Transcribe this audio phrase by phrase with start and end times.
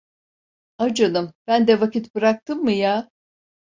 [0.77, 3.09] A canım, ben de vakit bıraktım mı ya?